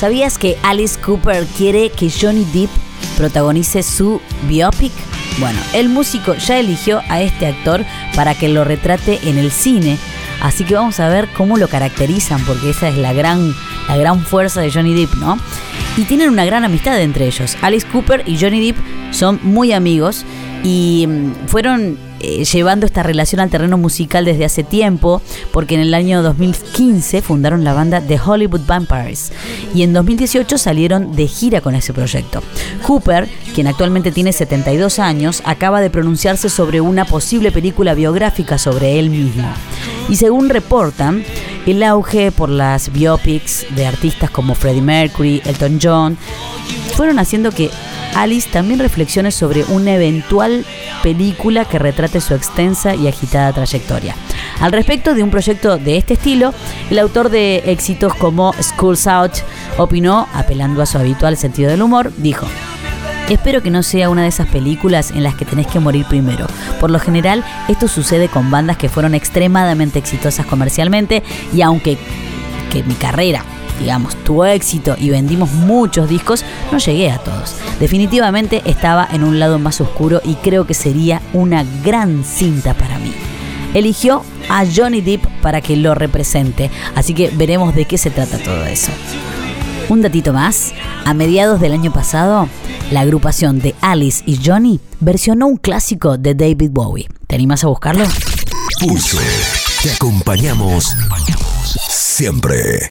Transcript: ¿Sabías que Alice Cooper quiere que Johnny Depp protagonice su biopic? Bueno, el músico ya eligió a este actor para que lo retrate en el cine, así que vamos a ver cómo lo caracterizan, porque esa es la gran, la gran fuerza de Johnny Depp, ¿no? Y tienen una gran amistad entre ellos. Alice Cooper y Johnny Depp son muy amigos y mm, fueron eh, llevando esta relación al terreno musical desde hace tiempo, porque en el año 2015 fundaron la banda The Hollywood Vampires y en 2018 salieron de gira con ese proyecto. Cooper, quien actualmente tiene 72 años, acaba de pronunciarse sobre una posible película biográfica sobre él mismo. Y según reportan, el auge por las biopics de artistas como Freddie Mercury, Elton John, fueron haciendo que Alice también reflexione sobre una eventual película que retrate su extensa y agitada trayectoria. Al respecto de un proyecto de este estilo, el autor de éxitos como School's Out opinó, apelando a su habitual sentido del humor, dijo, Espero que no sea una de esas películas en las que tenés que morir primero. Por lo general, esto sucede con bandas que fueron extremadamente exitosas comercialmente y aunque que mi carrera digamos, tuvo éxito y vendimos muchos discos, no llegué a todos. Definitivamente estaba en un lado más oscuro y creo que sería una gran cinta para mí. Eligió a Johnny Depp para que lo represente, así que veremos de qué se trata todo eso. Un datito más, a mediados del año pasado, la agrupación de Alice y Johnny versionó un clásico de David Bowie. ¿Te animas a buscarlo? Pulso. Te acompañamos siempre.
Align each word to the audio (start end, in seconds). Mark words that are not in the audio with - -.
¿Sabías 0.00 0.38
que 0.38 0.56
Alice 0.62 0.98
Cooper 0.98 1.44
quiere 1.58 1.90
que 1.90 2.10
Johnny 2.10 2.46
Depp 2.54 2.70
protagonice 3.18 3.82
su 3.82 4.18
biopic? 4.48 4.92
Bueno, 5.38 5.60
el 5.74 5.90
músico 5.90 6.34
ya 6.36 6.58
eligió 6.58 7.02
a 7.10 7.20
este 7.20 7.44
actor 7.44 7.84
para 8.14 8.34
que 8.34 8.48
lo 8.48 8.64
retrate 8.64 9.20
en 9.28 9.36
el 9.36 9.50
cine, 9.50 9.98
así 10.40 10.64
que 10.64 10.74
vamos 10.74 11.00
a 11.00 11.08
ver 11.08 11.28
cómo 11.36 11.56
lo 11.56 11.68
caracterizan, 11.68 12.44
porque 12.44 12.70
esa 12.70 12.88
es 12.88 12.96
la 12.96 13.12
gran, 13.12 13.54
la 13.88 13.96
gran 13.96 14.20
fuerza 14.20 14.60
de 14.60 14.70
Johnny 14.70 14.94
Depp, 14.94 15.14
¿no? 15.16 15.38
Y 15.96 16.04
tienen 16.04 16.30
una 16.30 16.44
gran 16.44 16.64
amistad 16.64 17.00
entre 17.00 17.26
ellos. 17.26 17.56
Alice 17.62 17.86
Cooper 17.86 18.22
y 18.26 18.38
Johnny 18.38 18.64
Depp 18.66 18.78
son 19.12 19.40
muy 19.42 19.72
amigos 19.72 20.24
y 20.62 21.06
mm, 21.08 21.48
fueron 21.48 21.98
eh, 22.22 22.44
llevando 22.44 22.84
esta 22.84 23.02
relación 23.02 23.40
al 23.40 23.48
terreno 23.48 23.78
musical 23.78 24.26
desde 24.26 24.44
hace 24.44 24.62
tiempo, 24.62 25.22
porque 25.52 25.74
en 25.74 25.80
el 25.80 25.94
año 25.94 26.22
2015 26.22 27.22
fundaron 27.22 27.64
la 27.64 27.72
banda 27.72 28.02
The 28.02 28.20
Hollywood 28.20 28.66
Vampires 28.66 29.32
y 29.74 29.82
en 29.82 29.94
2018 29.94 30.58
salieron 30.58 31.16
de 31.16 31.26
gira 31.26 31.62
con 31.62 31.74
ese 31.74 31.94
proyecto. 31.94 32.42
Cooper, 32.86 33.26
quien 33.54 33.68
actualmente 33.68 34.12
tiene 34.12 34.34
72 34.34 34.98
años, 34.98 35.42
acaba 35.46 35.80
de 35.80 35.88
pronunciarse 35.88 36.50
sobre 36.50 36.82
una 36.82 37.06
posible 37.06 37.52
película 37.52 37.94
biográfica 37.94 38.58
sobre 38.58 38.98
él 38.98 39.08
mismo. 39.08 39.48
Y 40.08 40.16
según 40.16 40.48
reportan, 40.48 41.24
el 41.66 41.82
auge 41.82 42.32
por 42.32 42.48
las 42.48 42.92
biopics 42.92 43.66
de 43.74 43.86
artistas 43.86 44.30
como 44.30 44.54
Freddie 44.54 44.82
Mercury, 44.82 45.42
Elton 45.44 45.78
John, 45.80 46.18
fueron 46.94 47.18
haciendo 47.18 47.50
que 47.50 47.70
Alice 48.14 48.48
también 48.50 48.80
reflexione 48.80 49.30
sobre 49.30 49.64
una 49.64 49.94
eventual 49.94 50.64
película 51.02 51.64
que 51.64 51.78
retrate 51.78 52.20
su 52.20 52.34
extensa 52.34 52.94
y 52.94 53.08
agitada 53.08 53.52
trayectoria. 53.52 54.14
Al 54.60 54.72
respecto 54.72 55.14
de 55.14 55.22
un 55.22 55.30
proyecto 55.30 55.78
de 55.78 55.96
este 55.96 56.14
estilo, 56.14 56.52
el 56.90 56.98
autor 56.98 57.30
de 57.30 57.62
éxitos 57.66 58.14
como 58.14 58.52
School's 58.60 59.06
Out 59.06 59.32
opinó, 59.78 60.28
apelando 60.34 60.82
a 60.82 60.86
su 60.86 60.98
habitual 60.98 61.36
sentido 61.36 61.70
del 61.70 61.82
humor, 61.82 62.12
dijo, 62.16 62.46
Espero 63.30 63.62
que 63.62 63.70
no 63.70 63.84
sea 63.84 64.10
una 64.10 64.22
de 64.22 64.28
esas 64.28 64.48
películas 64.48 65.12
en 65.12 65.22
las 65.22 65.36
que 65.36 65.44
tenés 65.44 65.68
que 65.68 65.78
morir 65.78 66.04
primero. 66.06 66.46
Por 66.80 66.90
lo 66.90 66.98
general, 66.98 67.44
esto 67.68 67.86
sucede 67.86 68.28
con 68.28 68.50
bandas 68.50 68.76
que 68.76 68.88
fueron 68.88 69.14
extremadamente 69.14 70.00
exitosas 70.00 70.46
comercialmente 70.46 71.22
y 71.54 71.62
aunque 71.62 71.96
que 72.72 72.82
mi 72.82 72.94
carrera 72.94 73.44
digamos, 73.78 74.14
tuvo 74.24 74.44
éxito 74.44 74.94
y 74.98 75.08
vendimos 75.08 75.50
muchos 75.52 76.08
discos, 76.08 76.44
no 76.70 76.76
llegué 76.76 77.10
a 77.10 77.18
todos. 77.18 77.56
Definitivamente 77.80 78.60
estaba 78.66 79.08
en 79.10 79.24
un 79.24 79.40
lado 79.40 79.58
más 79.58 79.80
oscuro 79.80 80.20
y 80.22 80.34
creo 80.34 80.66
que 80.66 80.74
sería 80.74 81.22
una 81.32 81.64
gran 81.82 82.22
cinta 82.24 82.74
para 82.74 82.98
mí. 82.98 83.14
Eligió 83.72 84.22
a 84.50 84.64
Johnny 84.66 85.00
Depp 85.00 85.24
para 85.40 85.62
que 85.62 85.76
lo 85.76 85.94
represente, 85.94 86.70
así 86.94 87.14
que 87.14 87.30
veremos 87.30 87.74
de 87.74 87.86
qué 87.86 87.96
se 87.96 88.10
trata 88.10 88.36
todo 88.38 88.66
eso. 88.66 88.92
Un 89.90 90.02
datito 90.02 90.32
más, 90.32 90.72
a 91.04 91.14
mediados 91.14 91.60
del 91.60 91.72
año 91.72 91.92
pasado, 91.92 92.48
la 92.92 93.00
agrupación 93.00 93.58
de 93.58 93.74
Alice 93.80 94.22
y 94.24 94.38
Johnny 94.42 94.78
versionó 95.00 95.48
un 95.48 95.56
clásico 95.56 96.16
de 96.16 96.36
David 96.36 96.70
Bowie. 96.70 97.08
¿Te 97.26 97.34
animas 97.34 97.64
a 97.64 97.66
buscarlo? 97.66 98.04
Pulso. 98.78 99.18
Te 99.82 99.90
acompañamos 99.90 100.94
siempre. 101.88 102.88